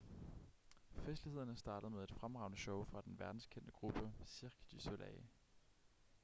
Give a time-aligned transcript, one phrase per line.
[0.93, 5.25] festlighederne startede med et fremragende show fra den verdenskendte gruppe cirque du soleil